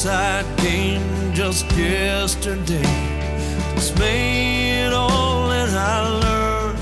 inside 0.00 0.46
game 0.56 1.34
just 1.34 1.70
yesterday. 1.76 2.80
Dismayed 3.74 4.94
all 4.94 5.50
that 5.50 5.68
I 5.68 6.08
learned. 6.24 6.78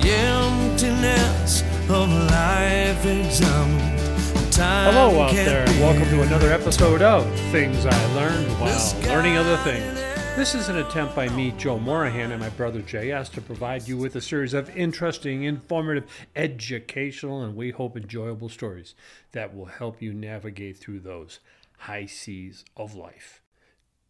The 0.00 0.08
emptiness 0.08 1.62
of 1.90 2.10
life 2.30 3.04
examined. 3.04 4.52
Time 4.52 4.94
Hello 4.94 5.22
out 5.22 5.34
there, 5.34 5.68
and 5.68 5.80
welcome 5.80 6.08
to 6.10 6.22
another 6.22 6.52
episode 6.52 7.02
of 7.02 7.26
Things 7.50 7.84
I 7.86 8.14
Learned 8.14 8.46
While 8.60 8.94
Learning 9.08 9.36
Other 9.36 9.56
Things. 9.56 10.07
This 10.38 10.54
is 10.54 10.68
an 10.68 10.76
attempt 10.76 11.16
by 11.16 11.28
me, 11.30 11.50
Joe 11.58 11.80
Morahan, 11.80 12.30
and 12.30 12.40
my 12.40 12.50
brother 12.50 12.80
JS 12.80 13.32
to 13.32 13.40
provide 13.40 13.88
you 13.88 13.96
with 13.96 14.14
a 14.14 14.20
series 14.20 14.54
of 14.54 14.70
interesting, 14.76 15.42
informative, 15.42 16.08
educational, 16.36 17.42
and 17.42 17.56
we 17.56 17.72
hope 17.72 17.96
enjoyable 17.96 18.48
stories 18.48 18.94
that 19.32 19.52
will 19.52 19.64
help 19.64 20.00
you 20.00 20.12
navigate 20.12 20.76
through 20.76 21.00
those 21.00 21.40
high 21.78 22.06
seas 22.06 22.64
of 22.76 22.94
life. 22.94 23.42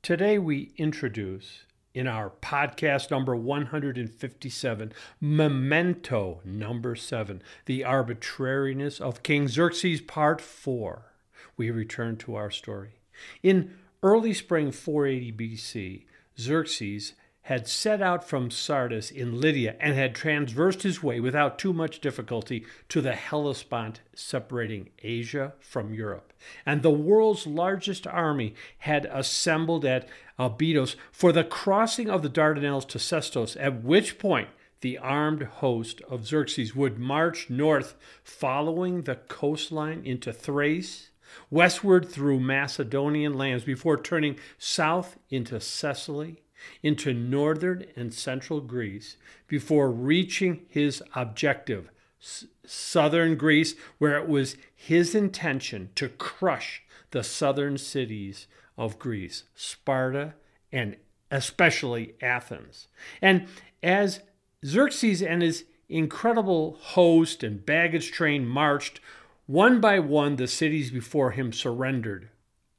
Today 0.02 0.38
we 0.38 0.74
introduce 0.77 1.62
in 1.95 2.06
our 2.06 2.28
podcast 2.28 3.10
number 3.10 3.34
157, 3.34 4.92
Memento 5.22 6.41
number 6.45 6.95
7, 6.95 7.42
The 7.64 7.84
Arbitrariness 7.84 9.00
of 9.00 9.22
King 9.22 9.48
Xerxes, 9.48 10.02
Part 10.02 10.42
4. 10.42 11.10
We 11.56 11.70
return 11.70 12.19
to 12.19 12.34
our 12.34 12.50
story. 12.50 13.00
In 13.42 13.78
early 14.02 14.34
spring 14.34 14.70
480 14.70 15.33
BC, 15.33 16.05
Xerxes 16.39 17.14
had 17.48 17.67
set 17.67 18.03
out 18.03 18.28
from 18.28 18.50
Sardis 18.50 19.11
in 19.11 19.41
Lydia 19.41 19.75
and 19.81 19.94
had 19.94 20.14
transversed 20.14 20.83
his 20.83 21.03
way 21.03 21.19
without 21.19 21.58
too 21.58 21.72
much 21.72 21.98
difficulty 21.98 22.67
to 22.91 23.00
the 23.00 23.14
Hellespont 23.14 24.00
separating 24.14 24.91
Asia 25.03 25.55
from 25.59 25.94
Europe. 25.94 26.34
And 26.66 26.83
the 26.83 26.91
world's 26.91 27.47
largest 27.47 28.06
army 28.06 28.55
had 28.81 29.06
assembled 29.11 29.86
at 29.86 30.06
Abydos 30.39 30.94
for 31.11 31.33
the 31.33 31.42
crossing 31.42 32.11
of 32.11 32.22
the 32.22 32.28
Dardanelles 32.28 32.86
to 32.89 32.98
Sestos, 32.98 33.56
at 33.56 33.83
which 33.83 34.19
point 34.19 34.48
the 34.83 34.98
armed 34.98 35.42
host 35.42 36.03
of 36.03 36.27
Xerxes 36.27 36.77
would 36.77 36.98
march 36.98 37.48
north 37.48 37.97
following 38.22 39.03
the 39.03 39.16
coastline 39.16 40.05
into 40.05 40.33
Thrace, 40.33 41.08
westward 41.51 42.09
through 42.09 42.41
Macedonian 42.41 43.34
lands 43.34 43.65
before 43.65 44.01
turning 44.01 44.39
south 44.59 45.19
into 45.31 45.59
Thessaly, 45.61 46.43
into 46.83 47.12
northern 47.15 47.87
and 47.97 48.12
central 48.12 48.61
Greece, 48.61 49.17
before 49.47 49.91
reaching 49.91 50.67
his 50.69 51.03
objective, 51.15 51.91
s- 52.21 52.47
southern 52.67 53.37
Greece, 53.37 53.75
where 53.99 54.19
it 54.19 54.29
was 54.29 54.56
his 54.75 55.15
intention 55.15 55.91
to 55.95 56.09
crush 56.09 56.83
the 57.11 57.23
southern 57.23 57.79
cities 57.79 58.47
of 58.77 58.99
Greece, 58.99 59.45
Sparta, 59.55 60.34
and 60.73 60.97
especially 61.31 62.15
Athens. 62.21 62.89
And 63.23 63.49
as 63.83 64.21
Xerxes 64.65 65.23
and 65.23 65.43
his 65.43 65.65
incredible 65.89 66.77
host 66.81 67.43
and 67.43 67.65
baggage 67.65 68.12
train 68.12 68.47
marched, 68.47 69.01
one 69.48 69.80
by 69.80 69.98
one 69.98 70.36
the 70.36 70.46
cities 70.46 70.91
before 70.91 71.30
him 71.30 71.52
surrendered, 71.52 72.28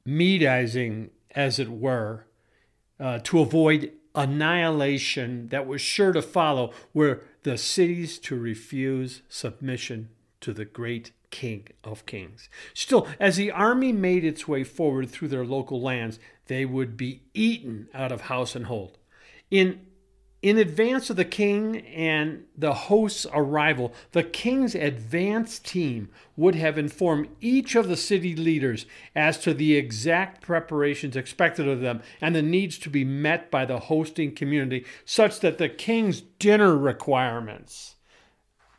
Medizing, 0.06 1.10
as 1.34 1.58
it 1.58 1.68
were, 1.68 2.26
uh, 2.98 3.18
to 3.24 3.40
avoid 3.40 3.92
annihilation 4.14 5.48
that 5.48 5.66
was 5.66 5.80
sure 5.80 6.12
to 6.12 6.22
follow, 6.22 6.72
were 6.94 7.22
the 7.42 7.58
cities 7.58 8.20
to 8.20 8.38
refuse 8.38 9.22
submission 9.28 10.10
to 10.40 10.52
the 10.52 10.64
great 10.64 11.10
King 11.30 11.66
of 11.82 12.06
Kings. 12.06 12.48
Still, 12.72 13.08
as 13.18 13.36
the 13.36 13.50
army 13.50 13.92
made 13.92 14.24
its 14.24 14.46
way 14.46 14.62
forward 14.62 15.10
through 15.10 15.28
their 15.28 15.44
local 15.44 15.82
lands, 15.82 16.20
they 16.46 16.64
would 16.64 16.96
be 16.96 17.22
eaten 17.34 17.88
out 17.92 18.12
of 18.12 18.22
house 18.22 18.54
and 18.54 18.66
hold. 18.66 18.96
In 19.50 19.86
in 20.42 20.56
advance 20.56 21.10
of 21.10 21.16
the 21.16 21.24
king 21.24 21.86
and 21.86 22.44
the 22.56 22.72
host's 22.72 23.26
arrival, 23.32 23.92
the 24.12 24.22
king's 24.22 24.74
advance 24.74 25.58
team 25.58 26.08
would 26.36 26.54
have 26.54 26.78
informed 26.78 27.28
each 27.40 27.74
of 27.74 27.88
the 27.88 27.96
city 27.96 28.34
leaders 28.34 28.86
as 29.14 29.36
to 29.38 29.52
the 29.52 29.76
exact 29.76 30.40
preparations 30.40 31.14
expected 31.14 31.68
of 31.68 31.80
them 31.80 32.00
and 32.20 32.34
the 32.34 32.42
needs 32.42 32.78
to 32.78 32.88
be 32.88 33.04
met 33.04 33.50
by 33.50 33.66
the 33.66 33.80
hosting 33.80 34.34
community, 34.34 34.86
such 35.04 35.40
that 35.40 35.58
the 35.58 35.68
king's 35.68 36.22
dinner 36.22 36.76
requirements 36.76 37.96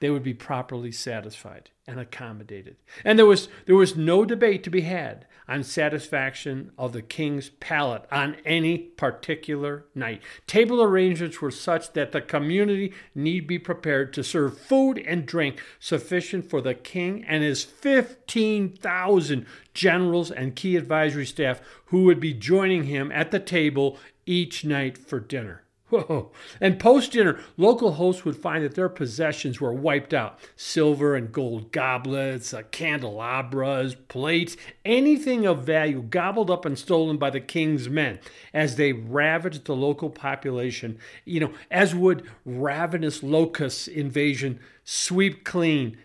they 0.01 0.09
would 0.09 0.23
be 0.23 0.33
properly 0.33 0.91
satisfied 0.91 1.69
and 1.87 1.99
accommodated. 1.99 2.75
And 3.05 3.17
there 3.19 3.25
was 3.25 3.47
there 3.67 3.75
was 3.75 3.95
no 3.95 4.25
debate 4.25 4.63
to 4.63 4.69
be 4.71 4.81
had 4.81 5.27
on 5.51 5.63
satisfaction 5.63 6.71
of 6.77 6.93
the 6.93 7.01
king's 7.01 7.49
palate 7.49 8.05
on 8.09 8.37
any 8.45 8.77
particular 8.77 9.83
night. 9.93 10.21
Table 10.47 10.81
arrangements 10.81 11.41
were 11.41 11.51
such 11.51 11.91
that 11.91 12.13
the 12.13 12.21
community 12.21 12.93
need 13.13 13.47
be 13.47 13.59
prepared 13.59 14.13
to 14.13 14.23
serve 14.23 14.57
food 14.57 14.97
and 14.99 15.25
drink 15.25 15.61
sufficient 15.77 16.49
for 16.49 16.61
the 16.61 16.73
king 16.73 17.25
and 17.27 17.43
his 17.43 17.65
15,000 17.65 19.45
generals 19.73 20.31
and 20.31 20.55
key 20.55 20.77
advisory 20.77 21.25
staff 21.25 21.59
who 21.87 22.05
would 22.05 22.21
be 22.21 22.33
joining 22.33 22.85
him 22.85 23.11
at 23.11 23.31
the 23.31 23.39
table 23.39 23.97
each 24.25 24.63
night 24.63 24.97
for 24.97 25.19
dinner. 25.19 25.63
Whoa. 25.91 26.31
And 26.61 26.79
post 26.79 27.11
dinner, 27.11 27.37
local 27.57 27.93
hosts 27.93 28.23
would 28.23 28.37
find 28.37 28.63
that 28.63 28.75
their 28.75 28.87
possessions 28.87 29.59
were 29.59 29.73
wiped 29.73 30.13
out 30.13 30.39
silver 30.55 31.15
and 31.15 31.33
gold 31.33 31.73
goblets, 31.73 32.53
uh, 32.53 32.61
candelabras, 32.71 33.95
plates, 34.07 34.55
anything 34.85 35.45
of 35.45 35.65
value 35.65 36.01
gobbled 36.01 36.49
up 36.49 36.63
and 36.63 36.79
stolen 36.79 37.17
by 37.17 37.29
the 37.29 37.41
king's 37.41 37.89
men 37.89 38.19
as 38.53 38.77
they 38.77 38.93
ravaged 38.93 39.65
the 39.65 39.75
local 39.75 40.09
population, 40.09 40.97
you 41.25 41.41
know, 41.41 41.53
as 41.69 41.93
would 41.93 42.25
ravenous 42.45 43.21
locust 43.21 43.89
invasion 43.89 44.61
sweep 44.85 45.43
clean, 45.43 45.97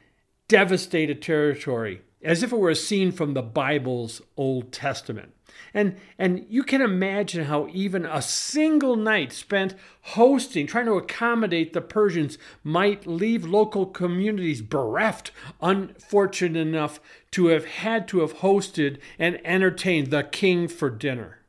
devastate 0.48 1.10
a 1.10 1.14
territory, 1.14 2.02
as 2.22 2.42
if 2.42 2.52
it 2.52 2.58
were 2.58 2.70
a 2.70 2.74
scene 2.74 3.12
from 3.12 3.34
the 3.34 3.42
Bible's 3.42 4.20
Old 4.36 4.72
Testament. 4.72 5.32
And, 5.74 5.96
and 6.18 6.46
you 6.48 6.62
can 6.62 6.80
imagine 6.80 7.44
how 7.44 7.68
even 7.72 8.04
a 8.06 8.22
single 8.22 8.96
night 8.96 9.32
spent 9.32 9.74
hosting, 10.02 10.66
trying 10.66 10.86
to 10.86 10.94
accommodate 10.94 11.72
the 11.72 11.80
Persians, 11.80 12.38
might 12.64 13.06
leave 13.06 13.44
local 13.44 13.86
communities 13.86 14.62
bereft, 14.62 15.30
unfortunate 15.60 16.60
enough 16.60 17.00
to 17.32 17.46
have 17.48 17.66
had 17.66 18.08
to 18.08 18.20
have 18.20 18.38
hosted 18.38 18.98
and 19.18 19.40
entertained 19.44 20.10
the 20.10 20.22
king 20.22 20.68
for 20.68 20.90
dinner. 20.90 21.40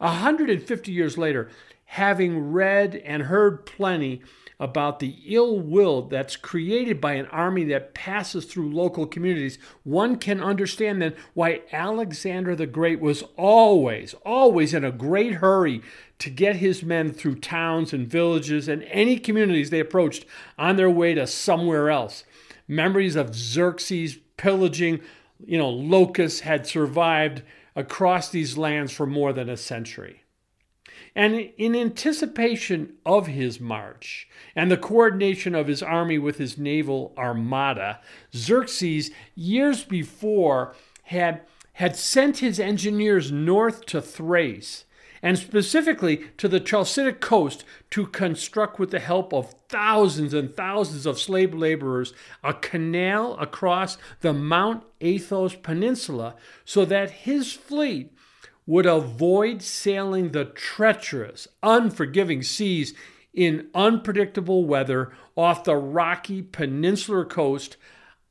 A 0.00 0.06
150 0.06 0.92
years 0.92 1.18
later, 1.18 1.50
having 1.86 2.52
read 2.52 2.94
and 2.96 3.24
heard 3.24 3.66
plenty 3.66 4.22
about 4.60 4.98
the 4.98 5.16
ill 5.26 5.60
will 5.60 6.02
that's 6.02 6.36
created 6.36 7.00
by 7.00 7.12
an 7.12 7.26
army 7.26 7.64
that 7.64 7.94
passes 7.94 8.44
through 8.44 8.72
local 8.72 9.06
communities, 9.06 9.58
one 9.84 10.16
can 10.16 10.42
understand 10.42 11.00
then 11.00 11.14
why 11.34 11.60
Alexander 11.70 12.56
the 12.56 12.66
Great 12.66 13.00
was 13.00 13.22
always, 13.36 14.14
always 14.24 14.74
in 14.74 14.84
a 14.84 14.90
great 14.90 15.34
hurry 15.34 15.80
to 16.18 16.30
get 16.30 16.56
his 16.56 16.82
men 16.82 17.12
through 17.12 17.36
towns 17.36 17.92
and 17.92 18.08
villages 18.08 18.66
and 18.66 18.82
any 18.84 19.18
communities 19.18 19.70
they 19.70 19.80
approached 19.80 20.24
on 20.58 20.76
their 20.76 20.90
way 20.90 21.14
to 21.14 21.26
somewhere 21.26 21.90
else. 21.90 22.24
Memories 22.66 23.14
of 23.14 23.34
Xerxes 23.34 24.18
pillaging, 24.36 25.00
you 25.46 25.56
know, 25.56 25.70
locusts 25.70 26.40
had 26.40 26.66
survived 26.66 27.42
across 27.76 28.30
these 28.30 28.58
lands 28.58 28.92
for 28.92 29.06
more 29.06 29.32
than 29.32 29.48
a 29.48 29.56
century. 29.56 30.24
And 31.14 31.50
in 31.56 31.74
anticipation 31.74 32.94
of 33.04 33.26
his 33.26 33.60
march 33.60 34.28
and 34.54 34.70
the 34.70 34.76
coordination 34.76 35.54
of 35.54 35.66
his 35.66 35.82
army 35.82 36.18
with 36.18 36.38
his 36.38 36.58
naval 36.58 37.14
armada, 37.16 38.00
Xerxes, 38.34 39.10
years 39.34 39.84
before, 39.84 40.74
had, 41.04 41.42
had 41.74 41.96
sent 41.96 42.38
his 42.38 42.60
engineers 42.60 43.32
north 43.32 43.86
to 43.86 44.00
Thrace 44.00 44.84
and 45.22 45.38
specifically 45.38 46.24
to 46.36 46.48
the 46.48 46.60
Chalcidic 46.60 47.20
coast 47.20 47.64
to 47.90 48.06
construct, 48.06 48.78
with 48.78 48.90
the 48.90 49.00
help 49.00 49.32
of 49.32 49.54
thousands 49.68 50.32
and 50.34 50.54
thousands 50.54 51.06
of 51.06 51.18
slave 51.18 51.54
laborers, 51.54 52.12
a 52.44 52.54
canal 52.54 53.36
across 53.38 53.98
the 54.20 54.32
Mount 54.32 54.84
Athos 55.00 55.54
Peninsula 55.56 56.36
so 56.64 56.84
that 56.84 57.10
his 57.10 57.52
fleet 57.52 58.12
would 58.68 58.84
avoid 58.84 59.62
sailing 59.62 60.32
the 60.32 60.44
treacherous, 60.44 61.48
unforgiving 61.62 62.42
seas 62.42 62.92
in 63.32 63.66
unpredictable 63.74 64.66
weather 64.66 65.10
off 65.36 65.64
the 65.64 65.74
rocky 65.74 66.42
peninsular 66.42 67.24
coast 67.24 67.78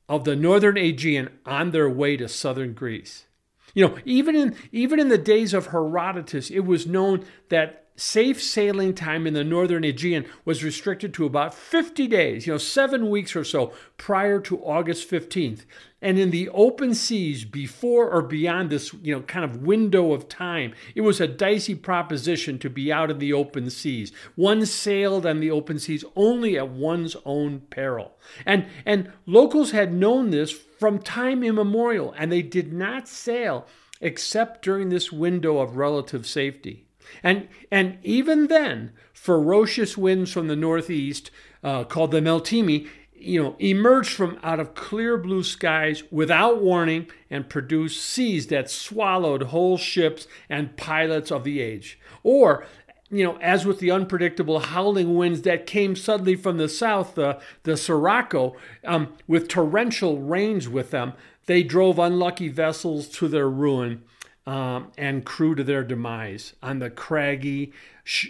of 0.08 0.26
the 0.26 0.36
northern 0.36 0.78
Aegean 0.78 1.28
on 1.44 1.72
their 1.72 1.90
way 1.90 2.16
to 2.16 2.30
southern 2.30 2.74
Greece. 2.74 3.26
You 3.74 3.88
know, 3.88 3.98
even 4.06 4.36
in 4.36 4.56
even 4.72 5.00
in 5.00 5.10
the 5.10 5.18
days 5.18 5.56
of 5.56 5.68
Herodotus, 5.68 6.52
it 6.52 6.60
was 6.60 6.86
known 6.86 7.26
that 7.50 7.87
safe 7.98 8.42
sailing 8.42 8.94
time 8.94 9.28
in 9.28 9.34
the 9.34 9.44
northern 9.44 9.84
Aegean 9.84 10.26
was 10.46 10.64
restricted 10.64 11.14
to 11.16 11.26
about 11.26 11.54
50 11.54 12.08
days, 12.08 12.48
you 12.48 12.54
know, 12.54 12.58
seven 12.58 13.10
weeks 13.10 13.36
or 13.36 13.44
so 13.44 13.74
prior 13.98 14.40
to 14.42 14.64
August 14.64 15.10
15th. 15.10 15.66
And 16.00 16.20
in 16.20 16.30
the 16.30 16.48
open 16.50 16.94
seas 16.94 17.44
before 17.44 18.10
or 18.10 18.22
beyond 18.22 18.70
this, 18.70 18.94
you 19.02 19.16
know, 19.16 19.22
kind 19.22 19.44
of 19.44 19.64
window 19.64 20.14
of 20.14 20.30
time, 20.30 20.74
it 20.94 21.02
was 21.02 21.20
a 21.20 21.28
dicey 21.28 21.74
proposition 21.74 22.60
to 22.60 22.70
be 22.70 22.92
out 22.94 23.10
in 23.10 23.18
the 23.18 23.34
open 23.34 23.72
seas. 23.72 24.12
One 24.36 24.66
sailed 24.68 25.26
on 25.26 25.40
the 25.40 25.50
open 25.50 25.80
seas 25.80 26.06
only 26.16 26.56
at 26.56 26.70
one's 26.70 27.16
own 27.26 27.62
peril. 27.72 28.16
And 28.46 28.68
and 28.86 29.12
locals 29.26 29.72
had 29.72 29.92
known 29.92 30.30
this 30.30 30.52
from 30.52 31.00
time 31.00 31.44
immemorial, 31.44 32.14
and 32.16 32.32
they 32.32 32.44
did 32.44 32.72
not 32.72 33.08
sail 33.08 33.66
except 34.00 34.62
during 34.62 34.90
this 34.90 35.12
window 35.12 35.58
of 35.58 35.78
relative 35.78 36.28
safety. 36.28 36.87
And, 37.24 37.48
and 37.72 37.98
even 38.04 38.48
then, 38.48 38.92
ferocious 39.14 39.98
winds 39.98 40.32
from 40.32 40.48
the 40.48 40.56
northeast, 40.56 41.32
uh, 41.64 41.84
called 41.84 42.12
the 42.12 42.22
Meltemi, 42.22 42.88
you 43.20 43.42
know, 43.42 43.56
emerged 43.60 44.12
from 44.12 44.40
out 44.44 44.60
of 44.60 44.76
clear 44.76 45.18
blue 45.18 45.44
skies 45.44 46.04
without 46.12 46.62
warning 46.62 47.08
and 47.30 47.50
produced 47.50 48.04
seas 48.04 48.48
that 48.48 48.70
swallowed 48.70 49.44
whole 49.44 49.78
ships 49.78 50.28
and 50.50 50.78
pilots 50.78 51.32
of 51.32 51.44
the 51.44 51.60
age. 51.60 52.00
Or, 52.24 52.66
you 53.10 53.24
know, 53.24 53.38
as 53.38 53.66
with 53.66 53.80
the 53.80 53.92
unpredictable 53.92 54.60
howling 54.60 55.16
winds 55.16 55.42
that 55.44 55.66
came 55.66 55.96
suddenly 55.96 56.36
from 56.36 56.58
the 56.58 56.70
south, 56.70 57.16
the, 57.16 57.40
the 57.64 57.76
Sirocco, 57.76 58.56
um, 58.86 59.14
with 59.28 59.48
torrential 59.48 60.20
rains 60.20 60.70
with 60.70 60.92
them, 60.92 61.14
they 61.48 61.64
drove 61.64 61.98
unlucky 61.98 62.50
vessels 62.50 63.08
to 63.08 63.28
their 63.28 63.50
ruin 63.50 64.04
um, 64.48 64.94
and 64.98 65.26
crew 65.26 65.54
to 65.54 65.64
their 65.64 65.84
demise 65.84 66.54
on 66.64 66.80
the 66.80 66.90
craggy, 66.90 67.74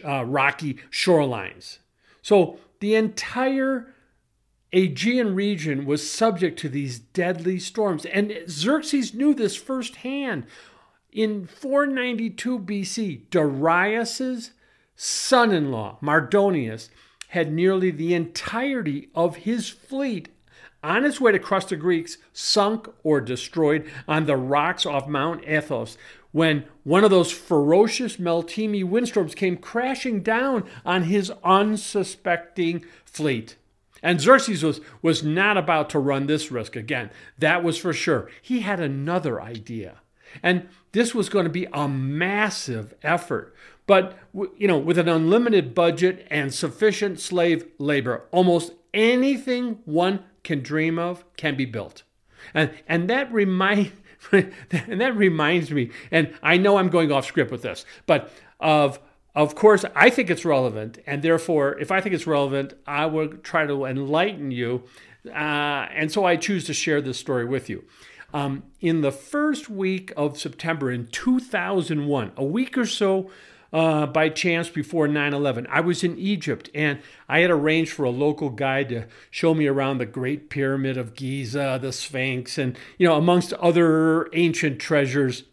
uh, 0.04 0.26
rocky 0.26 0.80
shorelines. 0.90 1.78
So 2.24 2.58
the 2.80 2.96
entire 2.96 3.94
Aegean 4.74 5.36
region 5.36 5.86
was 5.86 6.10
subject 6.10 6.60
to 6.60 6.70
these 6.70 6.98
deadly 7.00 7.60
storms, 7.60 8.06
and 8.06 8.36
Xerxes 8.50 9.14
knew 9.14 9.34
this 9.34 9.56
firsthand. 9.56 10.46
In 11.12 11.46
492 11.46 12.60
BC, 12.60 13.30
Darius's 13.30 14.52
son 14.96 15.52
in 15.52 15.72
law, 15.72 15.98
Mardonius, 16.02 16.90
had 17.30 17.54
nearly 17.54 17.92
the 17.92 18.14
entirety 18.14 19.10
of 19.14 19.38
his 19.38 19.70
fleet 19.70 20.30
on 20.84 21.06
its 21.06 21.20
way 21.20 21.32
to 21.32 21.40
cross 21.40 21.66
the 21.66 21.76
Greeks, 21.76 22.18
sunk 22.34 22.88
or 23.04 23.20
destroyed 23.20 23.90
on 24.08 24.26
the 24.26 24.38
rocks 24.38 24.86
off 24.86 25.08
Mount 25.08 25.44
Athos 25.48 25.98
when 26.32 26.66
one 26.84 27.04
of 27.04 27.10
those 27.10 27.32
ferocious 27.32 28.18
Meltemi 28.18 28.84
windstorms 28.84 29.34
came 29.34 29.58
crashing 29.58 30.22
down 30.22 30.64
on 30.86 31.04
his 31.04 31.32
unsuspecting 31.44 32.86
fleet. 33.06 33.56
And 34.04 34.22
Xerxes 34.22 34.64
was, 34.64 34.80
was 35.02 35.24
not 35.24 35.58
about 35.58 35.90
to 35.92 36.00
run 36.00 36.28
this 36.28 36.52
risk 36.52 36.76
again. 36.76 37.10
That 37.40 37.64
was 37.64 37.78
for 37.78 37.94
sure. 37.94 38.30
He 38.42 38.60
had 38.60 38.80
another 38.80 39.42
idea. 39.42 39.98
And 40.44 40.68
this 40.92 41.16
was 41.16 41.30
going 41.30 41.46
to 41.46 41.50
be 41.50 41.68
a 41.74 41.88
massive 41.88 42.94
effort. 43.02 43.56
But, 43.88 44.18
you 44.58 44.68
know, 44.68 44.78
with 44.78 44.98
an 44.98 45.08
unlimited 45.08 45.74
budget 45.74 46.28
and 46.30 46.54
sufficient 46.54 47.20
slave 47.20 47.66
labor, 47.80 48.26
almost 48.32 48.74
anything 48.94 49.80
one 49.86 50.24
can 50.44 50.62
dream 50.62 50.98
of 50.98 51.24
can 51.36 51.56
be 51.56 51.66
built. 51.66 52.04
And, 52.54 52.72
and 52.88 53.10
that 53.10 53.32
remind, 53.32 53.92
and 54.32 55.02
that 55.02 55.16
reminds 55.16 55.72
me, 55.72 55.92
and 56.12 56.34
I 56.42 56.58
know 56.58 56.78
I'm 56.78 56.90
going 56.90 57.12
off 57.12 57.26
script 57.26 57.52
with 57.52 57.62
this, 57.62 57.86
but 58.06 58.32
of 58.60 59.00
of 59.36 59.54
course, 59.54 59.86
I 59.96 60.10
think 60.10 60.32
it's 60.32 60.46
relevant, 60.46 60.98
and 61.06 61.22
therefore, 61.22 61.78
if 61.78 61.92
I 61.92 62.02
think 62.02 62.16
it's 62.16 62.26
relevant, 62.26 62.74
I 62.88 63.06
will 63.06 63.28
try 63.28 63.68
to 63.68 63.86
enlighten 63.86 64.50
you. 64.50 64.86
Uh, 65.28 65.86
and 65.94 66.12
so 66.12 66.26
I 66.26 66.38
choose 66.38 66.66
to 66.66 66.74
share 66.74 67.02
this 67.02 67.20
story 67.20 67.46
with 67.46 67.70
you. 67.70 67.84
Um, 68.34 68.64
in 68.82 69.02
the 69.02 69.12
first 69.12 69.70
week 69.70 70.12
of 70.18 70.40
September 70.40 70.90
in 70.90 71.06
2001, 71.06 72.32
a 72.36 72.44
week 72.44 72.80
or 72.80 72.88
so 72.88 73.30
uh, 73.74 74.06
by 74.06 74.30
chance 74.30 74.70
before 74.70 75.08
9 75.08 75.34
11. 75.34 75.68
I 75.70 75.82
was 75.82 76.04
in 76.04 76.18
Egypt 76.18 76.70
and 76.74 77.00
I 77.28 77.40
had 77.40 77.52
arranged 77.52 77.92
for 77.92 78.06
a 78.06 78.10
local 78.10 78.50
guide 78.50 78.90
to 78.90 79.06
show 79.30 79.54
me 79.54 79.68
around 79.68 79.98
the 79.98 80.06
Great 80.06 80.50
Pyramid 80.50 80.98
of 80.98 81.16
Giza, 81.16 81.80
the 81.82 81.92
Sphinx, 81.92 82.58
and, 82.58 82.78
you 82.98 83.08
know, 83.08 83.16
amongst 83.16 83.54
other 83.54 84.30
ancient 84.34 84.80
treasures 84.80 85.44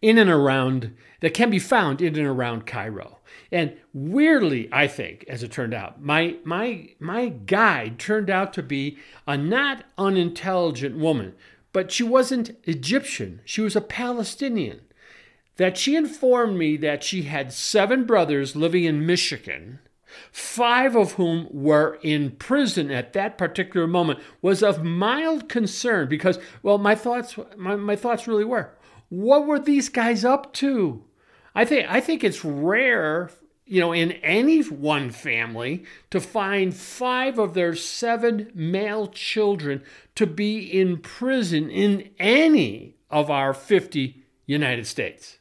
in 0.00 0.18
and 0.18 0.30
around 0.30 0.96
that 1.20 1.34
can 1.34 1.50
be 1.50 1.58
found 1.58 2.00
in 2.00 2.16
and 2.16 2.26
around 2.26 2.66
Cairo. 2.66 3.18
And 3.50 3.76
weirdly, 3.92 4.68
I 4.72 4.86
think, 4.86 5.24
as 5.28 5.42
it 5.42 5.50
turned 5.50 5.74
out, 5.74 6.02
my 6.02 6.36
my 6.44 6.90
my 6.98 7.28
guide 7.28 7.98
turned 7.98 8.30
out 8.30 8.52
to 8.54 8.62
be 8.62 8.98
a 9.26 9.36
not 9.36 9.84
unintelligent 9.96 10.96
woman, 10.96 11.34
but 11.72 11.90
she 11.90 12.02
wasn't 12.02 12.56
Egyptian. 12.64 13.40
She 13.44 13.60
was 13.60 13.74
a 13.74 13.80
Palestinian 13.80 14.80
that 15.58 15.76
she 15.76 15.96
informed 15.96 16.56
me 16.56 16.76
that 16.78 17.04
she 17.04 17.22
had 17.22 17.52
seven 17.52 18.04
brothers 18.04 18.56
living 18.56 18.84
in 18.84 19.04
Michigan, 19.04 19.80
five 20.30 20.96
of 20.96 21.12
whom 21.12 21.48
were 21.50 21.98
in 22.02 22.30
prison 22.30 22.90
at 22.92 23.12
that 23.12 23.36
particular 23.36 23.86
moment, 23.86 24.20
was 24.40 24.62
of 24.62 24.84
mild 24.84 25.48
concern 25.48 26.08
because, 26.08 26.38
well, 26.62 26.78
my 26.78 26.94
thoughts, 26.94 27.36
my, 27.56 27.74
my 27.74 27.96
thoughts 27.96 28.28
really 28.28 28.44
were, 28.44 28.70
what 29.08 29.46
were 29.46 29.58
these 29.58 29.88
guys 29.88 30.24
up 30.24 30.52
to? 30.54 31.04
I 31.54 31.64
think 31.64 31.90
I 31.90 32.00
think 32.00 32.22
it's 32.22 32.44
rare, 32.44 33.30
you 33.66 33.80
know, 33.80 33.92
in 33.92 34.12
any 34.12 34.60
one 34.62 35.10
family 35.10 35.84
to 36.10 36.20
find 36.20 36.72
five 36.72 37.36
of 37.36 37.54
their 37.54 37.74
seven 37.74 38.52
male 38.54 39.08
children 39.08 39.82
to 40.14 40.26
be 40.26 40.58
in 40.60 40.98
prison 40.98 41.68
in 41.68 42.10
any 42.20 42.94
of 43.10 43.28
our 43.28 43.52
50 43.52 44.22
United 44.46 44.86
States 44.86 45.38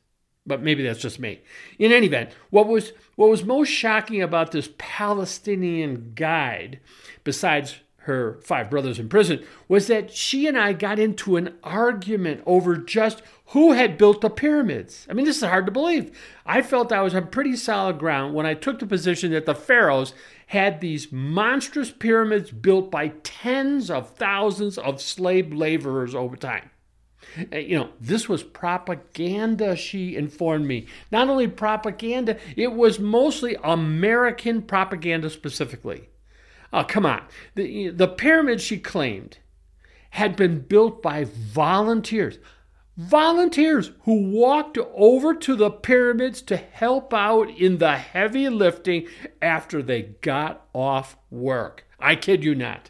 but 0.47 0.63
maybe 0.63 0.81
that's 0.81 1.01
just 1.01 1.19
me. 1.19 1.41
In 1.77 1.91
any 1.91 2.07
event, 2.07 2.31
what 2.49 2.67
was 2.67 2.93
what 3.15 3.29
was 3.29 3.43
most 3.43 3.69
shocking 3.69 4.21
about 4.21 4.51
this 4.51 4.69
Palestinian 4.77 6.13
guide, 6.15 6.79
besides 7.23 7.81
her 8.07 8.39
five 8.41 8.69
brothers 8.69 8.99
in 8.99 9.09
prison, 9.09 9.43
was 9.67 9.87
that 9.87 10.11
she 10.11 10.47
and 10.47 10.57
I 10.57 10.71
got 10.71 10.97
into 10.97 11.35
an 11.35 11.55
argument 11.61 12.41
over 12.45 12.77
just 12.77 13.21
who 13.47 13.73
had 13.73 13.97
built 13.97 14.21
the 14.21 14.29
pyramids. 14.29 15.05
I 15.09 15.13
mean, 15.13 15.25
this 15.25 15.37
is 15.37 15.43
hard 15.43 15.65
to 15.65 15.71
believe. 15.71 16.17
I 16.45 16.61
felt 16.61 16.93
I 16.93 17.01
was 17.01 17.13
on 17.13 17.27
pretty 17.27 17.57
solid 17.57 17.99
ground 17.99 18.33
when 18.33 18.45
I 18.45 18.53
took 18.53 18.79
the 18.79 18.85
position 18.85 19.31
that 19.31 19.45
the 19.45 19.53
pharaohs 19.53 20.13
had 20.47 20.79
these 20.79 21.11
monstrous 21.11 21.91
pyramids 21.91 22.51
built 22.51 22.89
by 22.89 23.09
tens 23.23 23.91
of 23.91 24.11
thousands 24.11 24.77
of 24.77 25.01
slave 25.01 25.53
laborers 25.53 26.15
over 26.15 26.37
time. 26.37 26.69
Uh, 27.51 27.57
you 27.57 27.77
know, 27.77 27.89
this 27.99 28.27
was 28.27 28.43
propaganda, 28.43 29.75
she 29.75 30.15
informed 30.15 30.65
me. 30.65 30.87
Not 31.11 31.29
only 31.29 31.47
propaganda, 31.47 32.37
it 32.55 32.73
was 32.73 32.99
mostly 32.99 33.55
American 33.63 34.61
propaganda 34.61 35.29
specifically. 35.29 36.09
Oh, 36.73 36.83
come 36.83 37.05
on. 37.05 37.23
The, 37.55 37.89
the 37.89 38.07
pyramids, 38.07 38.63
she 38.63 38.77
claimed, 38.77 39.37
had 40.11 40.35
been 40.35 40.59
built 40.61 41.01
by 41.01 41.25
volunteers. 41.25 42.39
Volunteers 42.97 43.91
who 44.05 44.31
walked 44.31 44.77
over 44.95 45.35
to 45.35 45.55
the 45.55 45.69
pyramids 45.69 46.41
to 46.41 46.57
help 46.57 47.13
out 47.13 47.49
in 47.49 47.77
the 47.77 47.95
heavy 47.95 48.49
lifting 48.49 49.07
after 49.41 49.83
they 49.83 50.01
got 50.01 50.65
off 50.73 51.15
work. 51.29 51.85
I 51.99 52.15
kid 52.15 52.43
you 52.43 52.55
not. 52.55 52.89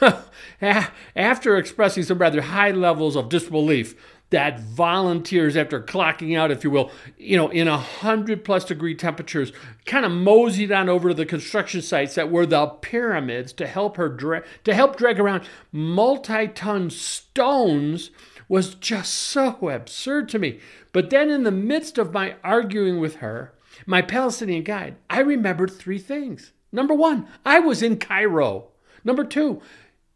after 0.60 1.56
expressing 1.56 2.02
some 2.02 2.18
rather 2.18 2.42
high 2.42 2.70
levels 2.70 3.16
of 3.16 3.28
disbelief 3.28 3.94
that 4.30 4.60
volunteers, 4.60 5.56
after 5.56 5.82
clocking 5.82 6.38
out, 6.38 6.52
if 6.52 6.62
you 6.62 6.70
will, 6.70 6.90
you 7.18 7.36
know, 7.36 7.48
in 7.48 7.66
a 7.66 7.76
hundred 7.76 8.44
plus 8.44 8.64
degree 8.64 8.94
temperatures, 8.94 9.52
kind 9.86 10.04
of 10.04 10.12
moseyed 10.12 10.70
on 10.70 10.88
over 10.88 11.08
to 11.08 11.14
the 11.14 11.26
construction 11.26 11.82
sites 11.82 12.14
that 12.14 12.30
were 12.30 12.46
the 12.46 12.66
pyramids 12.66 13.52
to 13.52 13.66
help 13.66 13.96
her 13.96 14.08
dra- 14.08 14.44
to 14.64 14.72
help 14.72 14.96
drag 14.96 15.18
around 15.18 15.42
multi-ton 15.72 16.90
stones 16.90 18.10
was 18.48 18.74
just 18.74 19.12
so 19.12 19.68
absurd 19.68 20.28
to 20.28 20.38
me. 20.38 20.60
But 20.92 21.10
then, 21.10 21.28
in 21.28 21.42
the 21.42 21.50
midst 21.50 21.98
of 21.98 22.12
my 22.12 22.36
arguing 22.42 23.00
with 23.00 23.16
her, 23.16 23.52
my 23.86 24.02
Palestinian 24.02 24.62
guide, 24.62 24.96
I 25.08 25.20
remembered 25.20 25.72
three 25.72 25.98
things. 25.98 26.52
Number 26.72 26.94
one, 26.94 27.26
I 27.44 27.58
was 27.58 27.82
in 27.82 27.98
Cairo. 27.98 28.68
Number 29.04 29.24
two, 29.24 29.60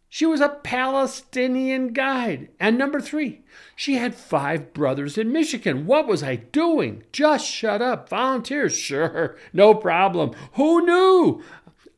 she 0.08 0.26
was 0.26 0.40
a 0.40 0.48
Palestinian 0.48 1.88
guide. 1.88 2.48
And 2.60 2.78
number 2.78 3.00
three, 3.00 3.42
she 3.74 3.94
had 3.94 4.14
five 4.14 4.72
brothers 4.72 5.18
in 5.18 5.32
Michigan. 5.32 5.86
What 5.86 6.06
was 6.06 6.22
I 6.22 6.36
doing? 6.36 7.02
Just 7.10 7.48
shut 7.48 7.82
up. 7.82 8.08
Volunteers, 8.08 8.76
sure, 8.76 9.36
no 9.52 9.74
problem. 9.74 10.30
Who 10.52 10.86
knew? 10.86 11.42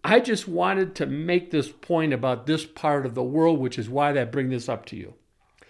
I 0.03 0.21
just 0.21 0.49
wanted 0.49 0.95
to 0.95 1.05
make 1.05 1.51
this 1.51 1.69
point 1.69 2.13
about 2.15 2.47
this 2.47 2.65
part 2.65 3.05
of 3.05 3.15
the 3.15 3.23
world, 3.23 3.59
which 3.59 3.79
is 3.79 3.91
why 3.91 4.19
I 4.19 4.25
bring 4.25 4.49
this 4.49 4.69
up 4.69 4.87
to 4.87 4.97
you. 4.97 5.15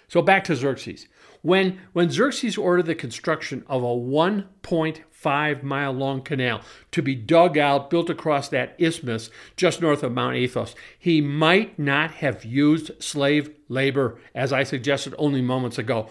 So 0.08 0.23
back 0.23 0.44
to 0.44 0.54
Xerxes. 0.54 1.08
When, 1.42 1.80
when 1.94 2.11
Xerxes 2.11 2.56
ordered 2.56 2.87
the 2.87 2.94
construction 2.94 3.64
of 3.66 3.82
a 3.82 3.87
1.5 3.87 5.02
mile 5.26 5.92
long 5.92 6.23
canal 6.23 6.61
to 6.92 7.02
be 7.02 7.14
dug 7.14 7.59
out, 7.59 7.90
built 7.90 8.09
across 8.11 8.49
that 8.49 8.75
isthmus 8.78 9.30
just 9.56 9.80
north 9.80 10.02
of 10.02 10.12
Mount 10.12 10.37
Athos, 10.37 10.75
he 10.99 11.21
might 11.21 11.78
not 11.78 12.12
have 12.12 12.45
used 12.45 13.02
slave 13.02 13.50
labor, 13.68 14.18
as 14.35 14.52
I 14.52 14.62
suggested 14.62 15.14
only 15.18 15.42
moments 15.42 15.78
ago. 15.78 16.09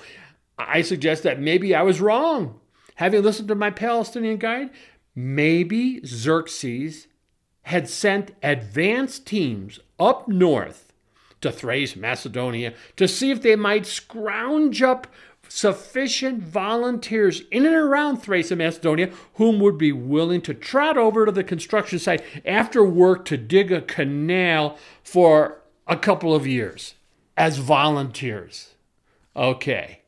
I 0.58 0.82
suggest 0.82 1.24
that 1.24 1.40
maybe 1.40 1.74
I 1.76 1.82
was 1.82 2.02
wrong. 2.02 2.60
Having 2.96 3.24
listened 3.24 3.48
to 3.50 3.56
my 3.56 3.72
Palestinian 3.72 4.38
guide, 4.38 4.70
maybe 5.16 6.02
Xerxes 6.06 7.08
had 7.64 7.90
sent 7.90 8.36
advance 8.44 9.20
teams 9.20 9.80
up 10.00 10.28
north 10.28 10.94
to 11.42 11.52
Thrace, 11.52 11.96
Macedonia, 11.96 12.74
to 12.96 13.08
see 13.08 13.32
if 13.32 13.42
they 13.42 13.56
might 13.56 13.86
scrounge 13.86 14.82
up 14.82 15.08
sufficient 15.50 16.42
volunteers 16.44 17.42
in 17.52 17.66
and 17.66 17.76
around 17.76 18.18
Thrace 18.18 18.52
and 18.52 18.60
Macedonia 18.60 19.12
whom 19.36 19.60
would 19.60 19.78
be 19.78 19.92
willing 19.92 20.42
to 20.42 20.54
trot 20.54 20.98
over 20.98 21.26
to 21.26 21.32
the 21.32 21.44
construction 21.44 22.00
site 22.00 22.24
after 22.46 22.84
work 22.84 23.26
to 23.26 23.38
dig 23.38 23.72
a 23.72 23.82
canal 23.82 24.78
for 25.04 25.62
a 25.88 25.98
couple 25.98 26.34
of 26.34 26.48
years 26.48 26.96
as 27.38 27.58
volunteers. 27.58 28.76
Okay. 29.36 30.02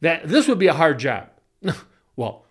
That 0.00 0.28
this 0.28 0.48
would 0.48 0.58
be 0.58 0.66
a 0.66 0.74
hard 0.74 0.98
job. 0.98 1.28
well, 2.16 2.46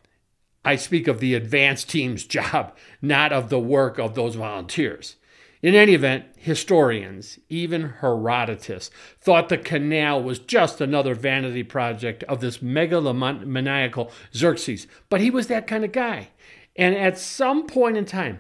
I 0.64 0.76
speak 0.76 1.08
of 1.08 1.20
the 1.20 1.34
advance 1.34 1.84
team's 1.84 2.26
job, 2.26 2.76
not 3.02 3.34
of 3.34 3.50
the 3.50 3.60
work 3.60 3.98
of 4.00 4.16
those 4.16 4.36
volunteers. 4.36 5.16
In 5.62 5.76
any 5.76 5.94
event, 5.94 6.26
historians, 6.38 7.38
even 7.48 7.94
Herodotus, 8.02 8.90
thought 9.20 9.50
the 9.50 9.60
canal 9.60 10.24
was 10.24 10.40
just 10.40 10.82
another 10.82 11.14
vanity 11.14 11.62
project 11.62 12.24
of 12.24 12.42
this 12.42 12.60
megalomaniacal 12.60 14.12
Xerxes, 14.34 14.88
but 15.10 15.22
he 15.22 15.30
was 15.30 15.48
that 15.48 15.68
kind 15.68 15.86
of 15.86 15.92
guy. 15.92 16.30
And 16.76 16.96
at 16.96 17.20
some 17.20 17.68
point 17.68 17.96
in 17.96 18.06
time, 18.06 18.40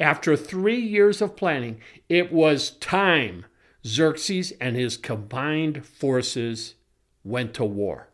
after 0.00 0.34
three 0.34 0.80
years 0.80 1.20
of 1.20 1.36
planning, 1.36 1.80
it 2.08 2.32
was 2.32 2.70
time 2.70 3.44
Xerxes 3.86 4.52
and 4.52 4.74
his 4.74 4.96
combined 4.96 5.84
forces 5.84 6.74
went 7.22 7.52
to 7.54 7.64
war. 7.64 8.08